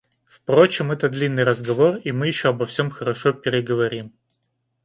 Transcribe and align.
Впрочем, 0.25 0.91
это 0.91 1.09
длинный 1.09 1.43
разговор, 1.43 1.97
и 1.97 2.11
мы 2.11 2.27
еще 2.27 2.49
обо 2.49 2.65
всем 2.65 2.89
хорошо 2.89 3.33
переговорим. 3.33 4.13